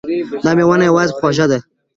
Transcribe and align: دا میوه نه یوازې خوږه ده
دا 0.43 0.51
میوه 0.57 0.75
نه 0.81 0.85
یوازې 0.89 1.13
خوږه 1.17 1.45
ده 1.51 1.59